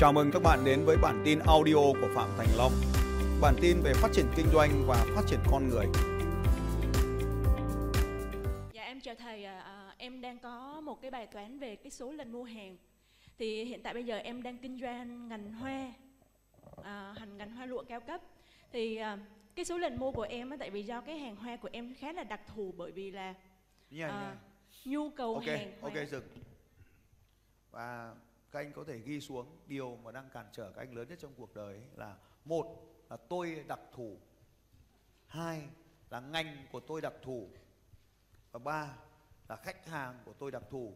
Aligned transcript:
Chào 0.00 0.12
mừng 0.12 0.30
các 0.32 0.42
bạn 0.42 0.64
đến 0.64 0.84
với 0.84 0.96
bản 1.02 1.22
tin 1.24 1.38
audio 1.38 1.74
của 1.74 2.08
Phạm 2.14 2.28
Thành 2.36 2.46
Long. 2.56 2.72
Bản 3.40 3.54
tin 3.60 3.76
về 3.82 3.92
phát 3.94 4.08
triển 4.12 4.26
kinh 4.36 4.46
doanh 4.52 4.70
và 4.86 5.06
phát 5.14 5.22
triển 5.26 5.38
con 5.50 5.68
người. 5.68 5.86
Dạ 8.72 8.82
em 8.82 9.00
chào 9.00 9.14
thầy, 9.14 9.44
à, 9.44 9.94
em 9.98 10.20
đang 10.20 10.38
có 10.38 10.80
một 10.80 11.00
cái 11.02 11.10
bài 11.10 11.26
toán 11.26 11.58
về 11.58 11.76
cái 11.76 11.90
số 11.90 12.12
lần 12.12 12.32
mua 12.32 12.44
hàng. 12.44 12.76
Thì 13.38 13.64
hiện 13.64 13.82
tại 13.82 13.94
bây 13.94 14.04
giờ 14.04 14.16
em 14.16 14.42
đang 14.42 14.58
kinh 14.58 14.80
doanh 14.80 15.28
ngành 15.28 15.52
hoa, 15.52 15.92
à, 16.82 17.14
hành 17.18 17.38
ngành 17.38 17.50
hoa 17.50 17.66
lụa 17.66 17.82
cao 17.88 18.00
cấp. 18.00 18.20
Thì 18.72 18.96
à, 18.96 19.18
cái 19.54 19.64
số 19.64 19.78
lần 19.78 19.96
mua 19.96 20.12
của 20.12 20.26
em 20.30 20.50
á, 20.50 20.56
tại 20.60 20.70
vì 20.70 20.82
do 20.82 21.00
cái 21.00 21.18
hàng 21.18 21.36
hoa 21.36 21.56
của 21.56 21.68
em 21.72 21.94
khá 21.94 22.12
là 22.12 22.24
đặc 22.24 22.40
thù 22.54 22.74
bởi 22.76 22.92
vì 22.92 23.10
là 23.10 23.34
này, 23.90 24.10
à, 24.10 24.36
như 24.84 24.92
nhu 24.92 25.10
cầu 25.10 25.42
này. 25.46 25.58
hàng 25.58 25.72
hoa. 25.80 25.92
ok 25.94 26.08
dừng. 26.08 26.24
Và 27.70 28.14
các 28.52 28.60
anh 28.60 28.72
có 28.72 28.84
thể 28.84 28.98
ghi 28.98 29.20
xuống 29.20 29.58
điều 29.66 29.96
mà 29.96 30.12
đang 30.12 30.30
cản 30.30 30.46
trở 30.52 30.72
các 30.72 30.82
anh 30.82 30.94
lớn 30.94 31.08
nhất 31.08 31.18
trong 31.22 31.34
cuộc 31.36 31.54
đời 31.54 31.74
ấy 31.74 31.84
là 31.96 32.16
một 32.44 32.86
là 33.10 33.16
tôi 33.16 33.64
đặc 33.68 33.80
thù, 33.92 34.18
hai 35.26 35.68
là 36.10 36.20
ngành 36.20 36.66
của 36.72 36.80
tôi 36.80 37.00
đặc 37.00 37.12
thù 37.22 37.50
và 38.52 38.58
ba 38.58 38.96
là 39.48 39.56
khách 39.56 39.86
hàng 39.86 40.22
của 40.24 40.32
tôi 40.32 40.50
đặc 40.50 40.62
thù. 40.70 40.94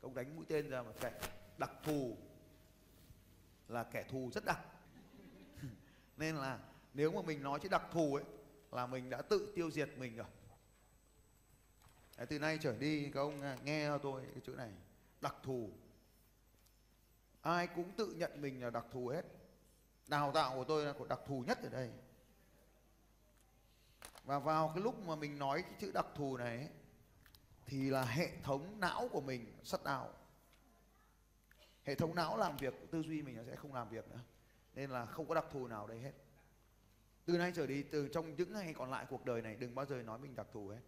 Các 0.00 0.06
ông 0.06 0.14
đánh 0.14 0.36
mũi 0.36 0.44
tên 0.48 0.70
ra 0.70 0.82
mà 0.82 0.92
kẻ 1.00 1.12
đặc 1.58 1.70
thù 1.84 2.16
là 3.68 3.84
kẻ 3.84 4.04
thù 4.10 4.30
rất 4.34 4.44
đặc. 4.44 4.60
Nên 6.16 6.36
là 6.36 6.58
nếu 6.94 7.12
mà 7.12 7.22
mình 7.22 7.42
nói 7.42 7.60
chữ 7.62 7.68
đặc 7.68 7.82
thù 7.92 8.14
ấy 8.14 8.24
là 8.72 8.86
mình 8.86 9.10
đã 9.10 9.22
tự 9.22 9.52
tiêu 9.56 9.70
diệt 9.70 9.88
mình 9.96 10.16
rồi. 10.16 10.26
Đấy, 12.16 12.26
từ 12.26 12.38
nay 12.38 12.58
trở 12.60 12.76
đi 12.76 13.10
các 13.14 13.20
ông 13.20 13.40
nghe 13.64 13.98
tôi 14.02 14.22
cái 14.22 14.40
chữ 14.46 14.52
này 14.52 14.72
đặc 15.20 15.34
thù 15.42 15.70
ai 17.42 17.66
cũng 17.66 17.92
tự 17.96 18.14
nhận 18.16 18.40
mình 18.40 18.62
là 18.62 18.70
đặc 18.70 18.84
thù 18.92 19.08
hết. 19.08 19.22
Đào 20.08 20.32
tạo 20.32 20.54
của 20.54 20.64
tôi 20.64 20.84
là 20.84 20.92
của 20.92 21.06
đặc 21.06 21.20
thù 21.26 21.44
nhất 21.46 21.58
ở 21.62 21.68
đây. 21.68 21.90
Và 24.24 24.38
vào 24.38 24.72
cái 24.74 24.84
lúc 24.84 25.06
mà 25.06 25.16
mình 25.16 25.38
nói 25.38 25.62
cái 25.62 25.72
chữ 25.80 25.90
đặc 25.94 26.06
thù 26.14 26.36
này 26.36 26.56
ấy, 26.56 26.68
thì 27.66 27.90
là 27.90 28.04
hệ 28.04 28.36
thống 28.42 28.80
não 28.80 29.08
của 29.12 29.20
mình 29.20 29.52
sắt 29.62 29.84
đào. 29.84 30.14
Hệ 31.84 31.94
thống 31.94 32.14
não 32.14 32.36
làm 32.36 32.56
việc 32.56 32.74
tư 32.90 33.02
duy 33.02 33.22
mình 33.22 33.36
nó 33.36 33.42
sẽ 33.46 33.56
không 33.56 33.74
làm 33.74 33.88
việc 33.88 34.08
nữa. 34.10 34.20
Nên 34.74 34.90
là 34.90 35.06
không 35.06 35.28
có 35.28 35.34
đặc 35.34 35.44
thù 35.50 35.66
nào 35.66 35.86
đây 35.86 36.00
hết. 36.00 36.12
Từ 37.24 37.38
nay 37.38 37.52
trở 37.54 37.66
đi 37.66 37.82
từ 37.82 38.08
trong 38.08 38.36
những 38.36 38.52
ngày 38.52 38.74
còn 38.74 38.90
lại 38.90 39.06
cuộc 39.08 39.24
đời 39.24 39.42
này 39.42 39.56
đừng 39.56 39.74
bao 39.74 39.86
giờ 39.86 40.02
nói 40.02 40.18
mình 40.18 40.36
đặc 40.36 40.46
thù 40.52 40.68
hết. 40.68 40.80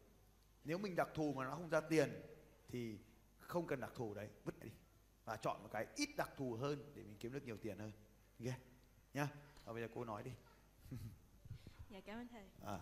Nếu 0.65 0.79
mình 0.79 0.97
đặc 0.97 1.09
thù 1.15 1.33
mà 1.33 1.45
nó 1.45 1.51
không 1.51 1.69
ra 1.69 1.81
tiền 1.81 2.23
thì 2.69 2.99
không 3.39 3.67
cần 3.67 3.81
đặc 3.81 3.93
thù 3.95 4.15
đấy. 4.15 4.29
vứt 4.45 4.54
và 5.25 5.37
chọn 5.37 5.63
một 5.63 5.69
cái 5.73 5.87
ít 5.97 6.09
đặc 6.17 6.31
thù 6.37 6.55
hơn 6.61 6.93
để 6.95 7.03
mình 7.03 7.17
kiếm 7.21 7.33
được 7.33 7.45
nhiều 7.47 7.57
tiền 7.57 7.79
hơn 7.79 7.93
ok 8.47 8.55
nhá 9.15 9.29
và 9.65 9.73
bây 9.73 9.83
giờ 9.83 9.89
cô 9.95 10.05
nói 10.05 10.23
đi 10.23 10.31
Dạ 11.91 12.01
cảm 12.01 12.19
ơn 12.19 12.29
thầy. 12.29 12.43
à, 12.67 12.79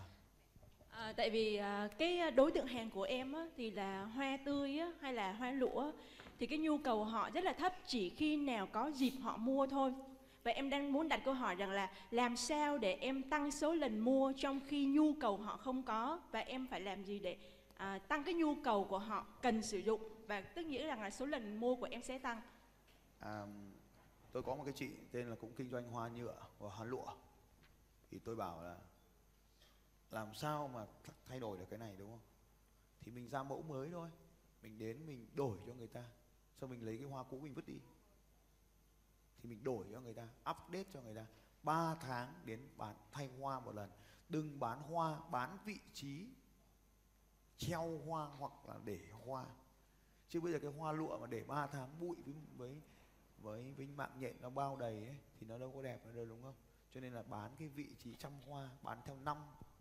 À, 0.90 1.12
tại 1.16 1.30
vì 1.30 1.56
à, 1.56 1.88
cái 1.98 2.30
đối 2.30 2.50
tượng 2.50 2.66
hàng 2.66 2.90
của 2.90 3.02
em 3.02 3.32
á, 3.32 3.46
thì 3.56 3.70
là 3.70 4.04
hoa 4.04 4.38
tươi 4.44 4.78
á, 4.78 4.92
hay 5.00 5.12
là 5.12 5.32
hoa 5.32 5.50
lụa 5.50 5.92
thì 6.38 6.46
cái 6.46 6.58
nhu 6.58 6.78
cầu 6.78 7.04
họ 7.04 7.30
rất 7.30 7.44
là 7.44 7.52
thấp 7.52 7.74
chỉ 7.86 8.10
khi 8.10 8.36
nào 8.36 8.66
có 8.66 8.86
dịp 8.86 9.12
họ 9.22 9.36
mua 9.36 9.66
thôi. 9.66 9.94
Và 10.42 10.50
em 10.50 10.70
đang 10.70 10.92
muốn 10.92 11.08
đặt 11.08 11.20
câu 11.24 11.34
hỏi 11.34 11.54
rằng 11.54 11.70
là 11.70 11.92
làm 12.10 12.36
sao 12.36 12.78
để 12.78 12.94
em 12.94 13.22
tăng 13.30 13.50
số 13.50 13.74
lần 13.74 13.98
mua 14.00 14.32
trong 14.36 14.60
khi 14.68 14.86
nhu 14.86 15.12
cầu 15.20 15.36
họ 15.36 15.56
không 15.56 15.82
có 15.82 16.20
và 16.30 16.40
em 16.40 16.66
phải 16.66 16.80
làm 16.80 17.04
gì 17.04 17.18
để 17.18 17.36
à, 17.76 17.98
tăng 17.98 18.24
cái 18.24 18.34
nhu 18.34 18.54
cầu 18.64 18.84
của 18.84 18.98
họ 18.98 19.26
cần 19.42 19.62
sử 19.62 19.78
dụng. 19.78 20.00
Và 20.26 20.40
tức 20.40 20.62
nghĩa 20.66 20.86
rằng 20.86 21.02
là 21.02 21.10
số 21.10 21.26
lần 21.26 21.60
mua 21.60 21.76
của 21.76 21.88
em 21.90 22.02
sẽ 22.02 22.18
tăng. 22.18 22.42
à, 23.18 23.46
tôi 24.32 24.42
có 24.42 24.54
một 24.54 24.64
cái 24.64 24.74
chị 24.76 24.90
tên 25.12 25.26
là 25.26 25.36
cũng 25.36 25.52
kinh 25.56 25.70
doanh 25.70 25.90
hoa 25.90 26.08
nhựa 26.08 26.46
và 26.58 26.70
hoa 26.70 26.86
lụa. 26.86 27.14
Thì 28.10 28.18
tôi 28.18 28.36
bảo 28.36 28.62
là 28.62 28.76
làm 30.10 30.34
sao 30.34 30.68
mà 30.68 30.86
thay 31.26 31.40
đổi 31.40 31.58
được 31.58 31.66
cái 31.70 31.78
này 31.78 31.96
đúng 31.98 32.10
không? 32.10 32.20
Thì 33.00 33.12
mình 33.12 33.28
ra 33.28 33.42
mẫu 33.42 33.62
mới 33.62 33.90
thôi. 33.90 34.08
Mình 34.62 34.78
đến 34.78 35.06
mình 35.06 35.26
đổi 35.34 35.58
cho 35.66 35.74
người 35.74 35.88
ta. 35.88 36.04
Xong 36.60 36.70
mình 36.70 36.86
lấy 36.86 36.96
cái 36.96 37.06
hoa 37.06 37.22
cũ 37.22 37.40
mình 37.42 37.54
vứt 37.54 37.66
đi. 37.66 37.80
Thì 39.38 39.48
mình 39.48 39.64
đổi 39.64 39.86
cho 39.92 40.00
người 40.00 40.14
ta 40.14 40.28
update 40.50 40.84
cho 40.92 41.00
người 41.00 41.14
ta. 41.14 41.26
3 41.62 41.94
tháng 41.94 42.34
đến 42.44 42.68
bán 42.76 42.96
thay 43.12 43.30
hoa 43.40 43.60
một 43.60 43.74
lần. 43.74 43.90
Đừng 44.28 44.60
bán 44.60 44.82
hoa 44.82 45.20
bán 45.30 45.58
vị 45.64 45.78
trí 45.92 46.28
treo 47.66 47.98
hoa 48.06 48.26
hoặc 48.26 48.52
là 48.68 48.74
để 48.84 49.00
hoa. 49.26 49.46
Chứ 50.28 50.40
bây 50.40 50.52
giờ 50.52 50.58
cái 50.58 50.70
hoa 50.70 50.92
lụa 50.92 51.18
mà 51.18 51.26
để 51.26 51.44
3 51.44 51.66
tháng 51.66 52.00
bụi 52.00 52.16
với 52.24 52.34
với 52.56 52.80
với 53.38 53.72
với 53.76 53.86
mạng 53.86 54.12
nhện 54.18 54.36
nó 54.40 54.50
bao 54.50 54.76
đầy 54.76 55.04
ấy, 55.06 55.16
thì 55.38 55.46
nó 55.46 55.58
đâu 55.58 55.72
có 55.74 55.82
đẹp 55.82 56.06
nữa 56.06 56.12
đâu 56.12 56.24
đúng 56.24 56.42
không? 56.42 56.54
Cho 56.90 57.00
nên 57.00 57.12
là 57.12 57.22
bán 57.22 57.50
cái 57.58 57.68
vị 57.68 57.94
trí 57.98 58.14
trăm 58.14 58.32
hoa 58.46 58.70
bán 58.82 58.98
theo 59.06 59.16
năm 59.16 59.36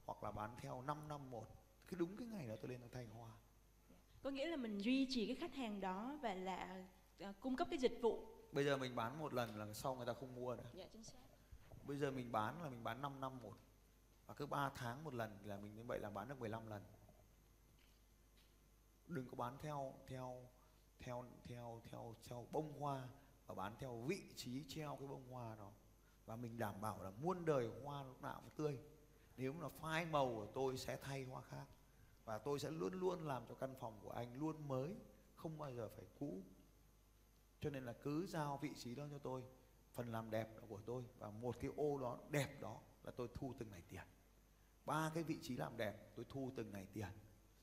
hoặc 0.06 0.24
là 0.24 0.31
bán 0.31 0.56
theo 0.62 0.81
5 0.81 1.08
năm 1.08 1.31
một. 1.31 1.47
Cái 1.88 1.96
đúng 2.00 2.18
cái 2.18 2.28
ngày 2.28 2.47
đó 2.47 2.56
tôi 2.62 2.72
lên 2.72 2.80
tôi 2.81 2.90
thay 2.94 3.06
hoa. 3.06 3.31
Có 4.24 4.30
nghĩa 4.30 4.46
là 4.46 4.58
mình 4.58 4.78
duy 4.78 5.08
trì 5.09 5.25
cái 5.28 5.36
khách 5.36 5.56
hàng 5.56 5.81
đó 5.81 6.20
và 6.22 6.34
là 6.34 6.86
à, 7.20 7.34
cung 7.40 7.56
cấp 7.56 7.68
cái 7.72 7.80
dịch 7.80 8.00
vụ. 8.02 8.25
bây 8.52 8.66
giờ 8.66 8.78
mình 8.78 8.96
bán 8.96 9.20
một 9.20 9.34
lần 9.34 9.58
là 9.58 9.74
sau 9.74 9.96
người 9.96 10.06
ta 10.06 10.14
không 10.14 10.36
mua 10.36 10.56
nữa. 10.56 10.70
Dạ 10.74 10.86
chính 10.94 11.03
xác. 11.03 11.18
bây 11.84 11.97
giờ 11.97 12.12
mình 12.12 12.31
bán 12.31 12.64
là 12.64 12.70
mình 12.70 12.84
bán 12.84 13.02
5 13.02 13.20
năm 13.20 13.40
một. 13.41 13.58
Và 14.25 14.34
cứ 14.34 14.46
3 14.46 14.70
tháng 14.75 15.03
một 15.03 15.14
lần 15.14 15.38
là 15.44 15.58
mình 15.58 15.75
như 15.75 15.84
vậy 15.84 16.00
là 16.00 16.09
bán 16.09 16.28
được 16.28 16.40
15 16.40 16.68
lần 16.68 16.84
đừng 19.12 19.28
có 19.28 19.36
bán 19.36 19.58
theo 19.62 19.94
theo 20.08 20.42
theo 21.00 21.26
theo 21.46 21.82
theo 21.92 22.16
theo 22.24 22.48
bông 22.52 22.80
hoa 22.80 23.10
và 23.48 23.56
bán 23.56 23.76
theo 23.80 23.96
vị 23.98 24.34
trí 24.36 24.64
treo 24.68 24.96
cái 24.96 25.08
bông 25.08 25.32
hoa 25.32 25.56
đó. 25.56 25.72
Và 26.26 26.36
mình 26.36 26.58
đảm 26.58 26.82
bảo 26.82 27.04
là 27.04 27.10
muôn 27.10 27.46
đời 27.46 27.70
hoa 27.84 28.04
lúc 28.04 28.22
nào 28.22 28.42
cũng 28.42 28.56
tươi. 28.56 28.80
Nếu 29.38 29.54
mà 29.54 29.70
phai 29.70 30.06
màu 30.06 30.26
của 30.36 30.48
tôi 30.54 30.78
sẽ 30.78 30.98
thay 31.02 31.24
hoa 31.24 31.42
khác. 31.42 31.66
Và 32.26 32.38
tôi 32.38 32.60
sẽ 32.60 32.72
luôn 32.72 32.94
luôn 32.94 33.28
làm 33.28 33.44
cho 33.50 33.56
căn 33.56 33.76
phòng 33.80 34.00
của 34.04 34.12
anh 34.12 34.40
luôn 34.40 34.68
mới, 34.68 34.96
không 35.36 35.58
bao 35.58 35.74
giờ 35.74 35.90
phải 35.96 36.06
cũ. 36.20 36.42
Cho 37.62 37.70
nên 37.70 37.86
là 37.86 37.94
cứ 37.94 38.28
giao 38.28 38.58
vị 38.58 38.74
trí 38.78 38.96
đó 38.96 39.06
cho 39.12 39.18
tôi. 39.18 39.44
Phần 39.94 40.12
làm 40.12 40.32
đẹp 40.32 40.56
là 40.56 40.62
của 40.70 40.80
tôi. 40.86 41.04
Và 41.20 41.32
một 41.32 41.56
cái 41.60 41.72
ô 41.76 41.98
đó 41.98 42.20
đẹp 42.30 42.62
đó 42.62 42.80
là 43.04 43.12
tôi 43.12 43.28
thu 43.34 43.54
từng 43.60 43.70
ngày 43.70 43.84
tiền. 43.90 44.04
Ba 44.86 45.12
cái 45.14 45.24
vị 45.24 45.40
trí 45.42 45.58
làm 45.58 45.78
đẹp 45.78 46.12
tôi 46.16 46.26
thu 46.30 46.52
từng 46.56 46.72
ngày 46.72 46.88
tiền 46.94 47.10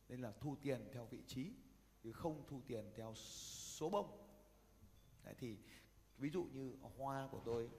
nên 0.09 0.21
là 0.21 0.33
thu 0.41 0.57
tiền 0.63 0.89
theo 0.93 1.05
vị 1.05 1.23
trí, 1.27 1.53
chứ 2.03 2.13
không 2.13 2.45
thu 2.49 2.61
tiền 2.67 2.91
theo 2.95 3.15
số 3.15 3.91
bông. 3.91 4.25
Đấy, 5.25 5.35
thì 5.39 5.57
ví 6.19 6.31
dụ 6.31 6.45
như 6.45 6.77
hoa 6.97 7.29
của 7.33 7.41
tôi, 7.45 7.71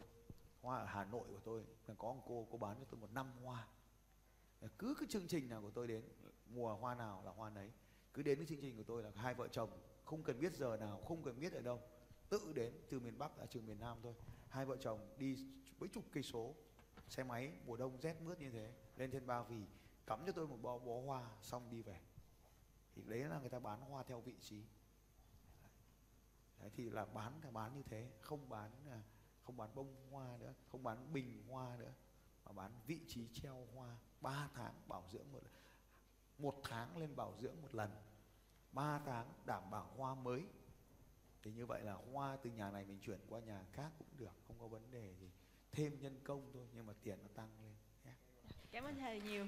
hoa 0.61 0.79
ở 0.79 0.85
Hà 0.85 1.05
Nội 1.05 1.27
của 1.27 1.39
tôi, 1.43 1.65
là 1.87 1.95
có 1.97 2.13
một 2.13 2.23
cô 2.27 2.47
cô 2.51 2.57
bán 2.57 2.77
cho 2.79 2.85
tôi 2.85 2.99
một 2.99 3.11
năm 3.13 3.31
hoa. 3.43 3.67
Cứ 4.77 4.95
cái 4.99 5.07
chương 5.09 5.27
trình 5.27 5.49
nào 5.49 5.61
của 5.61 5.71
tôi 5.71 5.87
đến, 5.87 6.03
mùa 6.45 6.75
hoa 6.75 6.95
nào 6.95 7.21
là 7.25 7.31
hoa 7.31 7.49
nấy, 7.49 7.71
cứ 8.13 8.21
đến 8.21 8.37
cái 8.37 8.47
chương 8.47 8.61
trình 8.61 8.77
của 8.77 8.83
tôi 8.83 9.03
là 9.03 9.11
hai 9.15 9.33
vợ 9.33 9.47
chồng, 9.47 9.69
không 10.05 10.23
cần 10.23 10.39
biết 10.39 10.53
giờ 10.55 10.77
nào, 10.77 11.01
không 11.07 11.23
cần 11.23 11.39
biết 11.39 11.53
ở 11.53 11.61
đâu, 11.61 11.81
tự 12.29 12.53
đến 12.53 12.73
từ 12.89 12.99
miền 12.99 13.17
Bắc 13.17 13.37
ra 13.37 13.45
trường 13.45 13.65
miền 13.65 13.79
Nam 13.79 13.97
thôi. 14.03 14.13
Hai 14.47 14.65
vợ 14.65 14.77
chồng 14.77 15.15
đi 15.17 15.37
mấy 15.79 15.89
chục 15.89 16.03
cây 16.11 16.23
số, 16.23 16.55
xe 17.07 17.23
máy, 17.23 17.51
mùa 17.65 17.77
đông 17.77 17.97
rét 18.01 18.21
mướt 18.21 18.39
như 18.39 18.49
thế, 18.49 18.73
lên 18.95 19.11
trên 19.11 19.27
ba 19.27 19.43
vì, 19.43 19.65
cắm 20.07 20.23
cho 20.25 20.31
tôi 20.31 20.47
một 20.47 20.57
bó 20.61 20.77
bó 20.77 21.01
hoa, 21.01 21.29
xong 21.41 21.69
đi 21.71 21.81
về 21.81 21.99
thì 23.05 23.09
đấy 23.09 23.19
là 23.19 23.39
người 23.39 23.49
ta 23.49 23.59
bán 23.59 23.81
hoa 23.81 24.03
theo 24.03 24.21
vị 24.21 24.35
trí. 24.41 24.63
Đấy 26.59 26.69
thì 26.73 26.89
là 26.89 27.05
bán 27.05 27.41
là 27.43 27.51
bán 27.51 27.75
như 27.75 27.83
thế 27.83 28.11
không 28.21 28.49
bán 28.49 28.71
là 28.85 29.03
không 29.43 29.57
bán 29.57 29.75
bông 29.75 30.09
hoa 30.11 30.37
nữa 30.37 30.53
không 30.71 30.83
bán 30.83 31.13
bình 31.13 31.43
hoa 31.47 31.77
nữa 31.77 31.93
mà 32.45 32.51
bán 32.51 32.71
vị 32.87 33.01
trí 33.07 33.27
treo 33.33 33.67
hoa 33.75 33.97
3 34.21 34.49
tháng 34.53 34.73
bảo 34.87 35.07
dưỡng 35.11 35.31
một 35.31 35.39
lần. 35.43 35.53
Một 36.37 36.61
tháng 36.63 36.97
lên 36.97 37.15
bảo 37.15 37.37
dưỡng 37.39 37.61
một 37.61 37.75
lần. 37.75 37.91
3 38.71 38.99
tháng 38.99 39.33
đảm 39.45 39.69
bảo 39.69 39.93
hoa 39.97 40.15
mới. 40.15 40.45
Thì 41.43 41.51
như 41.51 41.65
vậy 41.65 41.83
là 41.83 41.93
hoa 41.93 42.37
từ 42.43 42.49
nhà 42.49 42.71
này 42.71 42.85
mình 42.85 42.99
chuyển 42.99 43.19
qua 43.29 43.39
nhà 43.39 43.65
khác 43.71 43.91
cũng 43.99 44.07
được 44.17 44.33
không 44.47 44.59
có 44.59 44.67
vấn 44.67 44.91
đề 44.91 45.15
gì. 45.15 45.31
Thêm 45.71 45.99
nhân 45.99 46.19
công 46.23 46.51
thôi 46.53 46.67
nhưng 46.73 46.85
mà 46.85 46.93
tiền 47.03 47.19
nó 47.21 47.27
tăng 47.35 47.49
lên 47.63 47.75
nhé. 48.05 48.13
Cảm 48.71 48.83
ơn 48.83 48.95
thầy 48.99 49.21
nhiều. 49.21 49.47